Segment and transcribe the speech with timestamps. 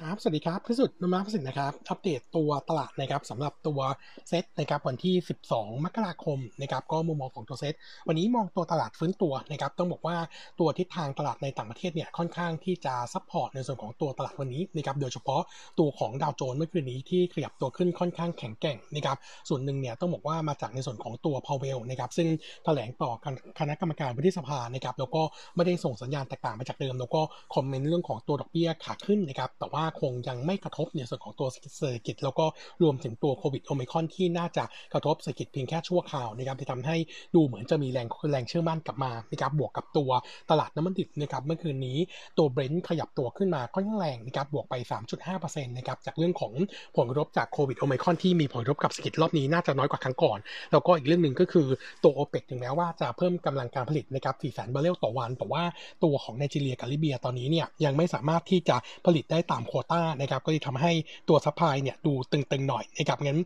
[0.00, 3.80] ครับ สวัสดีครับพิสุทธิ์นมาพิสิทธิ์นะครับ อัปเดตตัวตลาดนะครับสำหรับตัว
[4.28, 5.14] เซตนะครับวันที่
[5.50, 7.74] 12 มกราคมนะครับก็มุมมองของตัวเซต
[8.08, 10.16] วันนี้มองตัวตลาดฟื้นตัวนะครับต้องบอกว่า
[10.60, 15.42] ตัวทิศทางตลาดในต่างประเทศเนี่ยค่อนข้างที่จะ support ในส่วนของตัวตลาดวันนี้นะครับโดยเฉพาะ
[15.78, 19.16] ตัวของดาวโจนส์เมื่อคืนนี้ที่ขยับตัวขึ้นค่อนข้างแข็งแกร่งนะครับ
[19.48, 22.28] ส่วนหนึ่งเนี่ยต้องบอกว่ามาจากในส่วนของตัวพาวเวลนะครับซึ่ง
[22.64, 23.10] แถลงต่อ
[23.58, 25.22] คณะกรรมการวุฒิสภานะครับแล้วก็
[25.56, 27.20] ไม่ได้ส่งสัญญาณแตกต่างไปจากเดิม แล้วก็
[27.54, 32.46] คอมเมนต์เรื่องของตัวดอกเบี้ยขาขึ้นนะครับแต่ว่าคงยังไม่กระทบในส่วนของตัวเศรษฐกิจ แล้วก็
[32.82, 36.96] รวมถึงตัวโควิดโอมิคอนที่น่าจะกระทบเศรษฐกิจเพียงแค่ชั่วคราวนะครับที่ทำให้
[37.34, 40.10] ดูเหมือนจะมีแรงแรงเชื่อมั่นกลับมานะครับบวกกับตัว
[40.50, 41.98] ตลาดน้ำมันดิบนะครับเมื่อคืนนี้
[42.38, 44.74] ตัวเบรนท์ขยับตัวขึ้นมาค่อนข้างแรงนะครับบวกไป
[45.20, 46.52] 3.5%นะครับจากเรื่องของ
[46.96, 50.38] ผลกระทบจากโควิดโอมิคอนที่มีผลกระทบกับเศรษฐกิจรอบนี้น่าจะน้อยกว่าครั้งก่อน
[50.72, 51.66] แล้วก็อีกเรื่องหนึ่งก็คือ
[52.04, 55.62] ตัวโอเปกถึงแม้ว่าจะเพิ่มกำลังการผลิตนะครับ4แสนบาร์เรลต่อวันแต่ว่า
[56.04, 60.92] ตัวของไนจีเรียกับลิเบียตอนนี้เนี่ยยังไม่สามารถที่จะผลิตได้ตามโควต้านะครับก็จะทำให้
[61.28, 63.40] ตัว supply เนี่ยดูตึงๆหน่อยนะครับงั้น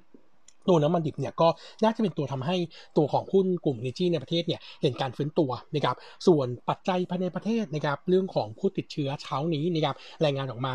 [0.69, 1.49] ตัวน้ำมันดิบเนี่ยก็
[1.83, 2.57] น่าจะเป็นตัวทำให้
[2.97, 5.97] ตัวของหุ้นกลุ่มนิจี้ในประเทศเนี่ยเห็นการฟื้นตัวนะครับ
[6.27, 10.73] ส่วนปัจจัยภายในประเทศนะครับเรื่องของผู้ติดเชื้อเช้านี้นะครับรายงานออกมา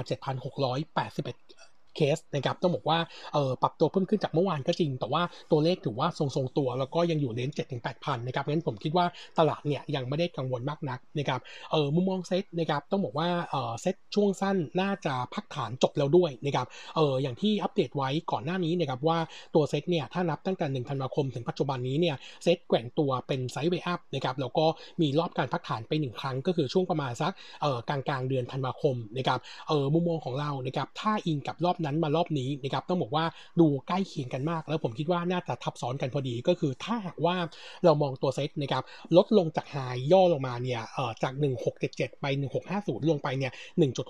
[0.53, 1.44] 7,681
[1.95, 2.99] เคสนะครับต้องบอกว่า
[3.33, 9.05] เออปรับตัวเพิ่มขึ้นจากเมื่อวานก็จริง แต่ว่าตัวเลขถือว่าทรงๆตัว แล้วก็ยังอยู่ range เจ็ดถึงแปดพันนะครับงั้นผมคิดว่า
[9.39, 11.39] ตลาดเนี่ยยังไม่ได้กังวลมากนักนะครับ
[11.71, 19.17] เออมุมมองเซตนะครับต้องบอกว่าเออเซตช่วงสั้นน่าจะพักฐานจบแล้วด้วยนะครับเอออย่างที่อัปเดตไว้ก่อนหน้านี้นะครับว่า
[19.55, 24.65] ตัวเซตเนี่ยถ้านับตั้งแต่หนึ่งธันวาคมถึงปัจจุบันนี้เนี่ยเซตแกว่งตัวเป็น sideway up นะครับแล้วก็
[25.01, 33.25] มีรอบการพักฐานไปหนึ่งครั้ง ก็คือช่วงประมาณสักเออกลางกลางเดือนธันวาคมนะครับเออมุมมองของเรานะครับถ้าอิงกับรอบนั้นมารอบนี้นะครับต้องบอกว่า
[33.59, 37.35] ดูใกล้เคียงกันมาก แล้วผมคิดว่าน่าจะทับซ้อนกันพอดีก็คือถ้าหากว่า
[37.85, 38.83] เรามองตัวเซตนะครับ
[39.17, 39.75] ลดลงจากไฮ
[40.11, 41.33] ย่อลงมาเนี่ยเอ่อจาก
[41.77, 42.25] 1677 ไป
[42.67, 43.51] 1650 ลงไปเนี่ย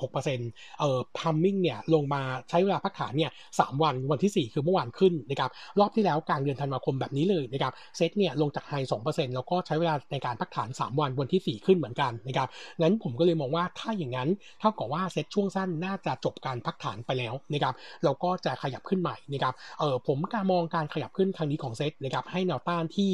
[0.10, 8.74] 1.6%เอ่อพัมมิ่งเนี่ยลงมาใช้เวลาพักฐานเนี่ย3วันวันที่ 4 คือเมื่อวานขึ้นนะครับรอบที่แล้วกลางเดือนธันวาคมแบบนี้เลยนะครับเซตเนี่ยลงจากไฮ
[9.06, 12.48] 2%แล้วก็ใช้เวลาในการพักฐาน 3 วันวันที่ 4 ขึ้นเหมือนกันนะครับ
[12.82, 17.65] งั้นผมก็เลยมองว่าถ้าอย่างนั้นเท่ากับว่าเซตช่วงสั้นน่าจะจบการพักฐานไปแล้วนะครับ
[18.04, 23.12] แล้วก็จะขยับขึ้นใหม่นะครับเออผมการมองการขยับขึ้นครั้งนี้ของเซตนะครับให้แนวต้านที่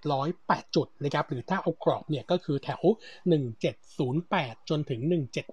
[0.00, 2.82] 1,708 จุดนะครับหรือถ้าเอากรอบเนี่ยก็คือแถว
[3.96, 5.00] 1708 จนถึง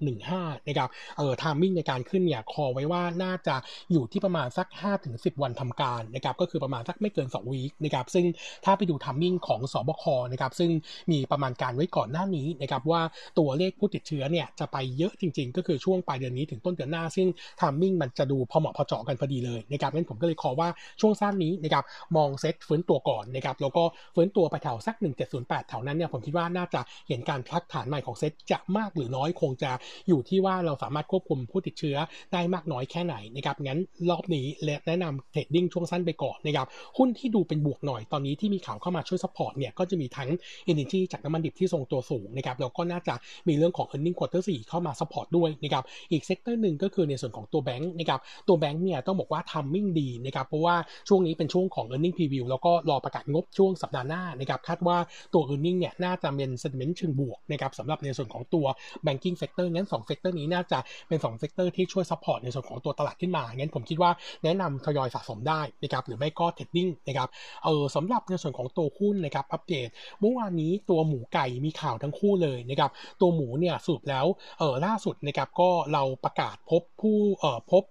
[0.07, 3.55] 1715 นะครับเออทามมิ่งในการขึ้นเนี่ยคอไว้ว่าน่าจะ
[3.91, 4.67] อยู่ที่ประมาณสัก
[5.05, 8.25] 5-10 วันทำการนะครับก็คือประมาณสักไม่เกิน 2 week นะครับซึ่ง
[8.65, 10.71] ถ้าไปดู timing ของศบคนะครับซึ่ง
[11.11, 13.01] มีประมาณการไว้ก่อนหน้านี้นะครับว่า
[13.39, 17.27] ตัวเลขผู้ติดเชื้อเนี่ยจะไปเยอะจริง ๆ ก็คือช่วงปลายเดือนนี้ถึงต้นเดือนหน้า ซึ่ง
[17.61, 20.69] timing มันจะดูพอเหมาะพอเจาะกันพอดีเลยนะครับงั้นผมก็เลยขอว่า
[21.01, 21.83] ช่วงสั้นนี้นะครับ
[22.17, 23.83] มองเซ็ตฟื้นตัวก่อนนะครับแล้วก็
[24.15, 24.95] ฟื้นตัวไปแถวสัก
[25.31, 29.71] 1708 แถวนั้นเนี่ยผมคิดว่าน่าจะเห็นการพักฐานใหม่ของเซ็ตจะมากหรือน้อยคงจะ
[30.07, 31.97] อยู่ที่ว่าเราสามารถควบคุมผู้ติดเชื้อ
[32.33, 34.45] ได้มากน้อยแค่ไหนนะครับงั้นรอบนี้
[34.87, 40.29] แนะนำ trading ช่วงสั้นไปก่อนนะครับหุ้นที่ดูเป็นบวกหน่อยตอนนี้ที่มีข่าวเข้ามาช่วย support เนี่ยก็จะมีทั้ง
[40.71, 43.15] Energy จากน้ำมันดิบที่ทรงตัวสูงนะครับแล้วก็น่าจะ
[43.47, 50.75] มีเรื่องของ earning quarter 4เข้ามาซัพพอร์ตด้วยนะครับอีก sector หนึ่งก็คือในส่วนของตัวแบงค์นะครับตัวแบงค์เนี่ยต้องบอกว่า timing ดีนะครับเพราะว่า
[51.07, 54.97] ช่วงนี้เป็นช่วงของ e a r n i n g preview แล้วก็รอประกาศงบช่วงสัปดาห์หน้านะครับคาดว่า
[55.33, 58.65] ตัว e a r n i n g เนี่ยน่าจะเป็น sentiment เชิงบวกนะครับสำหรับในส่วนของตัว
[59.05, 64.11] banking sector งั้น2 sector นี้น่าจะเป็น2 sector ที่ช่วย support ในส่วนของตัวตลาดขึ้นมางั้นผมคิดว่า
[64.43, 67.29] แนะนำทยอยสะสมได้นะครับหรือไม่ก็ trading นะครับ
[67.65, 69.87] เออสำหรับในส่วนของตัวหุ้นนะครับอัปเดต
[70.21, 74.25] เมื่อวานนี้ตัวหมูไก่มีข่าวทั้งคู่เลยนะครับตัวหมูเนี่ยสรุปแล้ว
[74.59, 77.83] เออล่าสุดนะครับก็เราประกาศพบผู้เออพบ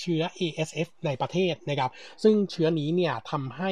[0.00, 1.90] เชื้อ ASF ในประเทศนะครับ
[2.22, 3.70] ซึ่งเชื้อนี้เนี่ยทำให้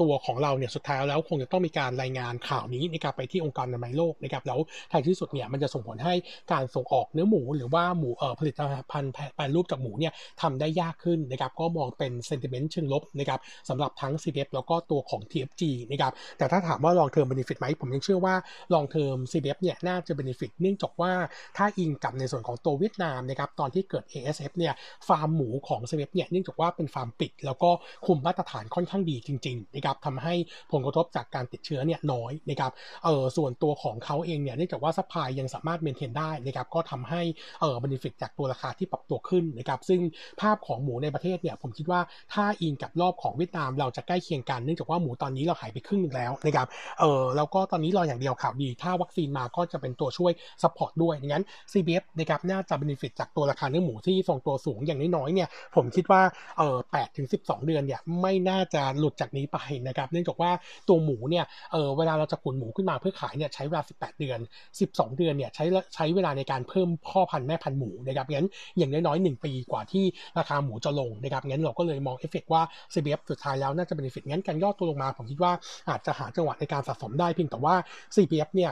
[0.00, 4.58] ตัวของเราเนี่ยสุดท้ายแล้วคงจะต้องมีการรายงานข่าวนี้นะครับไปที่องค์การอนามัยโลกนะครับแล้ว
[4.92, 6.14] ท้ายที่สุดเนี่ยมันจะส่งผลให้
[6.52, 10.12] การส่งออกเนื้อหมู หรือว่าหมูผลิตภัณฑ์แปรรูปจากหมูเนี่ย
[10.42, 18.34] ทำได้ยากขึ้นนะครับก็มองเป็น sentiment เชิงลบนะครับสำหรับทั้ง CPF แล้วก็ตัวของ TFG นะครับแต่ถ้าถามว่า long term benefit ไหมผมยังเชื่อว่า
[18.74, 21.12] ลองเทอม CBF เนี่ยน่าจะเบนฟิตเนื่องจากว่า
[21.56, 24.74] ถ้าอิงกับในส่วนของตัวเวียดนามนะครับตอนที่เกิด ASF เนี่ย
[25.08, 27.70] ฟาร์มหมูของ CP เนี่ยเนื่องจากว่าเป็นฟาร์มปิด แล้วก็
[28.06, 30.34] คุมมาตรฐานค่อนข้างดีจริงๆนะครับทำให้
[30.72, 32.72] ผลกระทบจากการติดเชื้อเนี่ยน้อยนะครับ
[33.04, 37.22] เออส่วนตัวของเขาเองเนี่ยเนื่องจากว่า supply ยังสามารถ maintain ได้นะครับก็ทำให้
[37.60, 40.00] เออ benefit จากตัวราคาที่ปรับตัวขึ้นนะครับซึ่ง
[40.40, 42.00] ภาพของหมูในประเทศเนี่ยผมคิดว่า
[42.34, 46.66] ถ้าอิงกับรอบของเวียดนามเราจะใกล้เคียงกันเนื่องจากว่าหมูตอนนี้เราหายไปครึ่งนึงแล้วนะครับ
[47.00, 50.32] เออแล้วก็ตอนนี้รออย่างเดียวข่าวดี ถ้าวัคซีนมาก็จะเป็นตัวช่วย
[50.62, 56.22] support ด้วยงั้น CPF นะครับน่าจะ benefit จากตัวราคาเนื้อหมูที่ทรงตัวสูงอย่างน้อยๆเนี่ยผมคิดว่า
[56.58, 59.58] เออแปดถึงสิบสองเดือนเนี่ยไม่น่าจะหลุดจากนี้ไป
[59.88, 60.50] นะครับเนื่องจากว่า
[60.88, 64.38] ตัวหมูเนี่ยเออเวลาเราจะขุนหมูขึ้นมาเพื่อขายเนี่ยใช้เวลา 18 เดือน
[64.78, 65.64] 12 เดือนเนี่ยใช้
[65.94, 70.04] ใช้เวลาในการเพิ่มพ่อพันธุ์แม่พันธุ์หมูนะครับงั้นอย่างน้อยๆ1ปีกว่าที่
[70.38, 72.62] ราคาหมูจะลงนะครับงั้นเราก็เลยมองเอฟเฟกว่า
[72.92, 75.52] CBF สุดท้ายแล้วน่าจะเป็นเอฟเฟกงั้นการย่อตัวลงมา ผมคิดว่า
[75.88, 77.74] อาจจะหาจังหวะในการสะสมได้เพียงแต่ว่า
[78.14, 78.70] CPF เนี่ย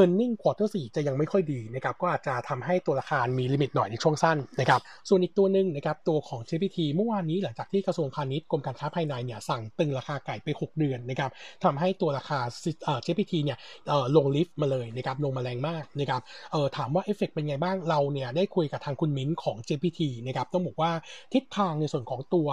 [0.00, 11.30] e a r n i n g quarter 4จะยังไม่ค่อยดีนะครับก็อาจจะทำให้ตัวราคามี limit หน่อยในช่วงสั้นนะครับส่วนอีกตัวหนึ่งนะครับตัวของ GFPT เมื่อวานนี้หลังจากที่กระทรวงพาณิชย์กรมการค้าภายในเนี่ยสั่งตรึงราคาไก่ไป 6 เดือนนะครับ
[11.64, 12.38] ทำให้ตัวราคา
[13.06, 13.58] GFPT เนี่ย
[14.16, 16.20] ลงลิฟต์มาเลยนะครับลงมาแรงมากนะครับ
[16.76, 20.92] ถามว่าเอฟเฟกเป็นไงบ้างเราเนี่ยได้คุยกับทางคุณมิ้นของ GFPT นะครับต้องบอกว่า
[21.34, 22.48] ทิศทางในส่วนของตัว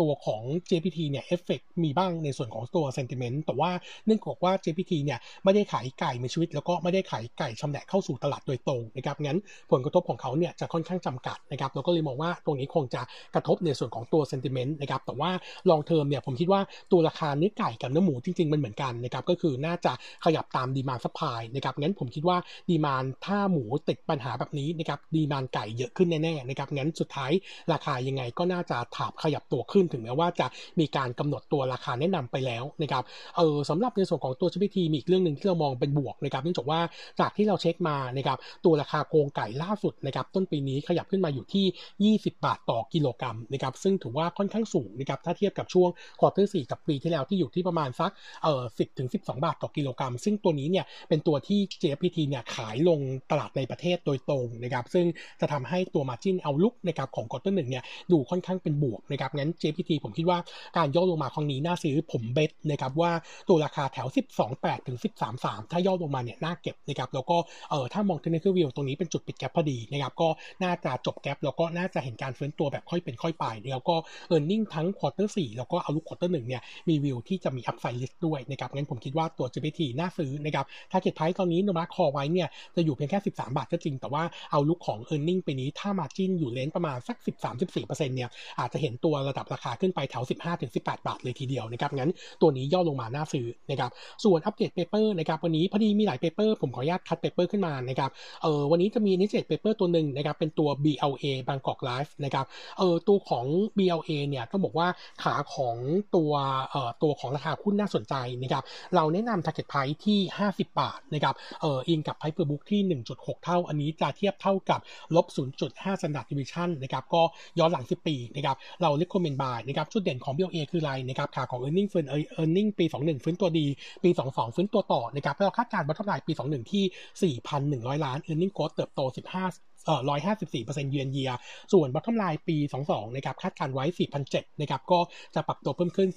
[0.00, 3.70] ตัวของ GFPT เนี่ยเอฟเฟกมีบ้างในส่วนของตัว sentiment แต่ว่า
[4.06, 9.38] เนื่องจากว่า GPT เนี่ยไม่ได้ขายไก่มีชีวิต แล้วก็ไม่ได้ขายไก่ชำแหละเข้าสู่ตลาดโดยตรงนะครับงั้น
[9.70, 13.02] ผลกระทบของเขาเนี่ยจะค่อนข้างจำกัดนะครับเราก็เลยมองว่าตรงนี้คงจะ
[13.34, 15.30] กระทบในส่วนของตัว sentiment นะครับแต่ว่า
[15.70, 16.60] long term เนี่ยผมคิดว่า
[16.92, 19.92] ตัวราคาเนื้อไก่กับเนื้อหมูจริงๆมันเหมือนกันนะครับก็คือน่าจะ
[20.24, 22.36] ขยับตาม demand supply นะครับงั้นผมคิดว่า
[22.70, 27.32] demand ถ้าหมูติดปัญหาแบบนี้นะครับ demand ไก่เยอะขึ้นแน่ๆนะครับงั้นสุดท้าย
[27.72, 30.46] ราคายังไงก็น่าจะถาบขยับตัวขึ้นถึงแม้ว่าจะ
[30.80, 33.02] มีการกำหนดตัวราคาแนะนำไปแล้วนะครับ
[33.36, 36.80] เออสำหรับในส่วนของตัว GFPT มีอีกเรื่องหนึ่งที่เรามองเป็นบวกนะครับเนื่องจากว่า
[37.20, 45.88] จากที่เราเช็คมานะครับตัวราคาโครงไก่ล่าสุดนะครับต้นปีนี้ขยับขึ้นมาอยู่ที่ 20 บาทต่อกิโลกรัมนะครับซึ่งถือว่าค่อนข้างสูงนะครับถ้าเทียบกับช่วง
[46.20, 48.10] quarter สี่กับปีที่แล้วที่อยู่ที่ประมาณสัก
[48.42, 53.00] เอ่อ10ถึง12บาทต่อกิโลกรัม ซึ่งตัวนี้เนี่ยเป็นตัวที่ GFPT เนี่ยขายลง
[53.30, 55.06] ตลาดในประเทศโดยตรงนะครับซึ่ง
[55.40, 60.38] จะทำให้ตัว Margin outlook นะครับของ quarter หนึ่งเนี่ยดูค่อนข้างเป็นบวกนะครับงั้น GFPT ผมคิดว่า
[60.76, 63.12] การย่อลงมาครั้งนี้น่าซื้อผม base นะครับว่า
[63.48, 64.08] ตัวราคาแถว
[64.46, 64.98] 12.8ถึง
[65.34, 67.36] 13.3 ถ้าย่อลงมาเนี่ยน่าเก็บนะครับแล้วก็
[67.70, 70.28] เออถ้ามอง technical view ตรงนี้เป็นจุดปิด gap พอดีนะครับก็
[70.62, 73.94] น่าจะจบ gap แล้วก็น่าจะเห็นการฟื้นตัวแบบค่อยเป็นค่อยไป แล้วก็
[74.34, 79.80] e a r n i n g ทั้งควอเตอร์สี่แล้วก็ outlook quarter หนึ่งเนี่ยมีวิวที่จะมี upside risk ด้วยนะครับงั้นผมคิดว่าตัว GFPT
[79.98, 85.30] น่าซื้อนะครับ target price ตอนนี้โนมูระ call ไว้เนี่ยจะอยู่เพียงแค่ 13 บาทก็จริง แต่ว่า outlook ของ e a r n
[85.32, 87.16] i n g ปีนี้ถ้า margin อยู่ range ประมาณสัก
[87.62, 90.24] 13-14%เนี่ยอาจจะเห็นตัวระดับราคาขึ้นไปแถว
[90.64, 93.90] 15-18 บาทเลยทีเดียวนะครับงั้นตัวนี้ย่อลงมาน่าซื้อนะครับ
[94.24, 98.10] ส่วนอัปเดต paper นะครับวันนี้พอดีมีหลาย paper ผมขออนุญาตคัด paper ขึ้นมานะครับ
[98.42, 102.46] เออวันนี้จะมี initiate paper ตัวหนึ่งนะครับเป็นตัว BLA Bangkok Life นะครับ
[102.78, 103.46] เออตัวของ
[103.78, 104.88] BLA เนี่ยก็บอกว่า
[105.22, 105.76] ขาของ
[106.16, 106.32] ตัว
[106.70, 108.62] เอ่อตัวของราคาหุ้นน่าสนใจนะครับ
[108.94, 110.18] เราแนะนำ target price ที่
[110.50, 112.80] 50 บาทนะครับเอออิงกับ price per book ที่
[113.14, 114.80] 1.6 เท่า อันนี้จะเทียบเท่ากับ
[115.14, 115.26] ลบ
[115.64, 117.22] 0.5 standard deviation นะครับก็
[117.58, 122.06] ย้อนหลัง 10 ปีนะครับเรา recommend buy นะครับจุดเด่นของ BLA คืออะไรนะครับขาของ earning ฟื้น
[122.38, 123.66] earning ปี 21 ฟื้นตัวดี
[124.02, 129.00] ปี 22 ฟื้นตัวต่อนะครับเราคาดการณ์บอททอมไลน์ปี 21ที่ 4,100 ล้าน earning growth เติบโต
[129.40, 130.00] 15 เอ่อ
[130.46, 131.30] 154%เยือนเยีย
[131.72, 132.56] ส่วน bottom line ปี
[132.86, 134.98] 22นะครับคาดการไว้4,007นเจ็ดนะครับก็
[135.34, 136.08] จะปรับตัวเพิ่มขึ้น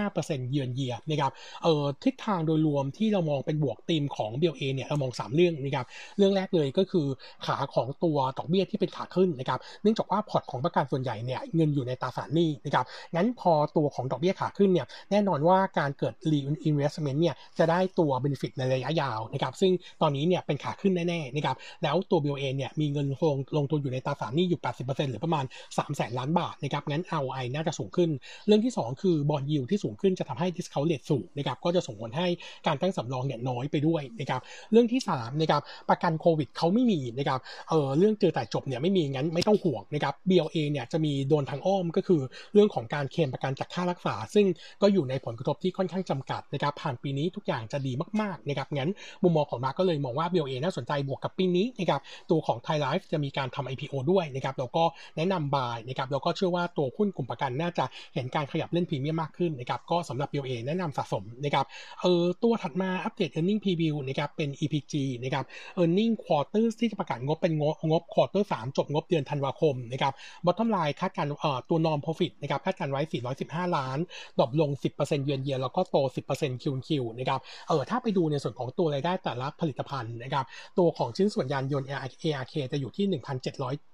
[0.00, 1.32] 15%เยือนเยียนะครับ
[1.62, 5.86] เอ่อทิศทางโดยรวมที่เรามองเป็นบวกธีมของ BLA เนี่ยเรามอง3เรื่องนะครับ
[6.18, 7.06] เรื่องแรกเลยก็คือ
[7.46, 12.84] ขาของตัวดอกเบี้ยที่เป็นขาขึ้นนะครับเนื่องจากว่าพอร์ตของประกันส่วนใหญ่เนี่ยเงินอยู่ในตราสารหนี้นะครับ
[13.14, 19.72] งั้นพอตัวของดอกเบี้ยขาขึ้นเนี่ยแน่นอนว่าการเกิด reinvestment เนี่ยจะได้ตัว benefit ในระยะยาวนะครับซึ่ง
[20.02, 25.44] ตอนนี้เนี่ยเป็นขาขึ้นแน่ๆนะครับแล้วตัว BLA เนี่ยมีเงินลงลงทุนอยู่ในตราสารหนี้อยู่ 80%หรือประมาณ
[25.76, 28.10] 3 0 0แสนล้านบาทนะครับงั้น ROI น่าจะสูงขึ้น
[28.46, 32.26] เรื่องที่ 2 คือบอลยิวที่สูงขึ้นจะทำให้ discount rate สูงนะครับก็จะส่งผลให้
[32.66, 34.40] การตั้งสำรองเนี่ยน้อยไปด้วยนะครับ
[34.72, 42.20] เรื่องที่3นะครับประกันโควิดเขาไม่มีนะครับเออเรื่องเจอแต่จบเนี่ยไม่มีงั้นไม่ต้องห่วงนะครับ BLA เนี่ยจะมีโดนทางอ้อมก็คือ
[42.52, 44.46] เรื่องของการเคลมประกันจากค่ารักษา ซึ่ง
[44.82, 48.90] ก็อยู่ในผลกระทบที่ค่อนข้างจำกัดนะครับผ่านปีนี้ทุกอย่างจะดีมากๆนะครับงั้น
[49.22, 52.00] มุมมองของมาก็เลยมองว่า BLA น่าสนใจบวกกับปีนี้นะครับ
[52.30, 54.84] ตัวของ Thai Life จะมีการทำ IPO ด้วยนะครับแล้วก็
[55.16, 61.66] แนะนำ buy นะครับแล้วก็เชื่อว่าตัวหุ้นกลุ่มประกันน่าจะเห็นการขยับเล่นพรีเมียมมากขึ้นนะครับก็สำหรับ BLA แนะนำสะสมนะครับ
[62.00, 64.94] เออตัวถัดมาอัปเดต earning preview นะครับเป็น EPG
[65.24, 65.44] นะครับ
[65.78, 70.12] earning quarter ที่จะประกาศงบเป็นงบงบ quarter 3 จบงบเดือนธันวาคมนะครับ
[70.44, 73.00] bottom line คาดการเอ่อตัว norm profit นะครับคาดการไว้
[73.38, 73.98] 415 ล้าน
[74.38, 75.96] drop ลง 10%เยือนเยียแล้วก็โต
[76.34, 80.44] 10% QQ นะครับเออถ้าไปดูในส่วนของตัวรายได้แต่ละผลิตภัณฑ์นะครับ
[80.78, 83.91] ตัวของชิ้นส่วนยานยนต์ ARK จะอยู่ที่ 1,700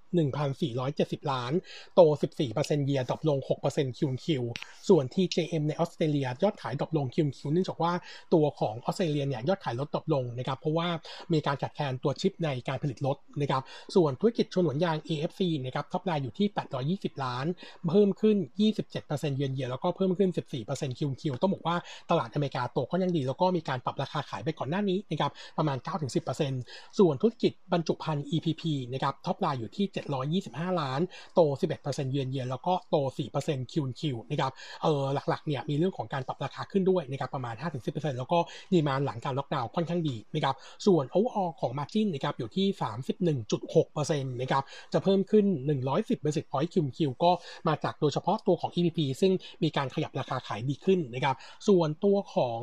[0.71, 1.51] 1,470 ล้าน
[1.95, 2.01] โต
[2.41, 3.39] 14% year drop ลง
[3.69, 4.25] 6% QQ
[4.89, 7.93] ส่วน TJM ในออสเตรเลียยอดขาย drop ลง QQ เนื่องจากว่า
[8.33, 10.87] ตัวของออสเตรเลียเนี่ยยอดขายลด drop ลงนะครับเพราะว่า
[11.33, 13.63] มีการขาดแคลนตัวชิปในการผลิตรถนะครับ
[13.95, 16.47] ส่วนธุรกิจฉนวนยาง AFC นะครับ top line อยู่ที่
[16.85, 17.45] 820 ล้าน
[17.89, 18.37] เพิ่มขึ้น
[18.87, 20.29] 27%เยือนเยียแล้วก็เพิ่มขึ้น
[20.65, 21.75] 14% QQ ต้องบอกว่า
[22.09, 25.77] ตลาดอเมริกาโตค่อนข้างดี แล้วก็มีการปรับราคาขายไปก่อนหน้านี้นะครับประมาณ
[26.37, 28.63] 9-10%ส่วนธุรกิจบรรจุภัณฑ์ EPP
[28.93, 31.01] นะครับ top line อยู่ที่725 ล้าน
[31.35, 31.41] โต
[31.79, 32.95] 11%เยือนเยียนแล้วก็โต
[33.35, 34.51] 4% QQ นะครับ
[34.83, 38.39] เออหลักๆเนี่ยมีเรื่องของการปรับราคาขึ้นด้วยนะครับประมาณ 5-10%แล้วก็
[38.73, 42.67] demand หลังการล็อกดาวน์ค่อนข้างดีนะครับส่วน overall ของ margin นะครับอยู่ที่
[43.43, 44.63] 31.6%นะครับ
[44.93, 45.45] จะเพิ่มขึ้น
[45.85, 47.31] 110 basis point QoQ ก็
[47.67, 49.31] มาจากโดยเฉพาะตัวของ EPP ซึ่ง
[49.63, 51.35] มีการขยับราคาขายดีขึ้นนะครับ
[51.67, 52.61] ส่วนตัวของ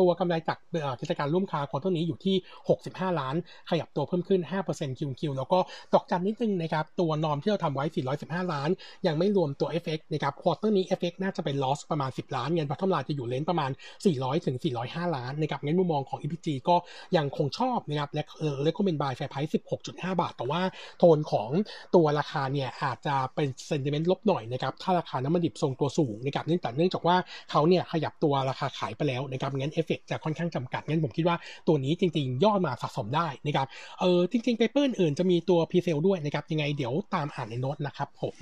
[0.00, 0.58] ตัวกำไรจาก
[1.00, 2.36] กิจการร่วมค้า quarter นี้อยู่ที่
[2.76, 3.34] 65 ล้าน
[3.70, 5.58] ขยับตัวเพิ่มขึ้น 5% QoQ แล้วก็
[5.94, 7.84] ดอกจันนิดนึงนะครับตัว norm ที่เราทำไว้
[8.18, 8.70] 415 ล้าน
[9.06, 13.44] ยังไม่รวมตัว FX นะครับ quarter นี้ FX น่าจะเป็น loss ประมาณ 10 ล้านงั้น bottom line จะอยู่ range
[13.50, 13.70] ประมาณ
[14.08, 16.76] 400ถึง405 ล้านนะครับงั้นมุมมองของ EPG ก็
[17.16, 19.52] ยังคงชอบนะครับและเออ recommend buy fair price
[19.84, 20.60] 16.5 บาท แต่ว่า
[20.98, 21.48] โทนของ
[21.94, 27.16] ตัวราคาเนี่ยอาจจะเป็น sentiment ลบหน่อยนะครับถ้าราคาน้ำมันดิบทรงตัวสูงนะครับเนื่องจากเนื่องจากว่า
[27.50, 31.36] เขาเนี่ยขยับตัวราคาขายไปแล้วนะครับงั้นเอฟเฟกจะค่อนข้างจำกัดงั้นผมคิดว่า
[31.68, 33.66] ตัวนี้จริงๆ ย่อมาสะสมได้นะครับ
[34.00, 38.36] เออจริงๆ paper อื่นจะมีตัว presale ด้วยนะครับยังไงเดี๋ยวตามอ่านในโน้ตนะครับผม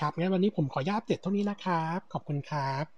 [0.00, 2.95] ครับงั้นวันนี้ผมขออนุญาตเด็ดเท่านี้นะครับ ขอบคุณครับ